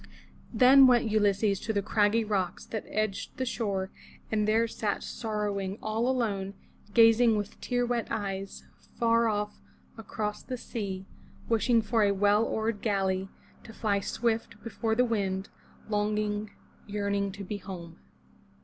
[0.51, 3.91] Then went Ulysses to the craggy rocks that edged the shore
[4.31, 6.55] and there sat sorrowing all alone,
[6.95, 8.65] gazing with tear wet eyes
[8.97, 9.61] far off
[9.99, 11.05] across the sea,
[11.47, 13.29] wishing for a well oared galley
[13.63, 15.49] to fly swift before the wind,
[15.87, 16.49] longing,
[16.87, 17.99] yearning to be home.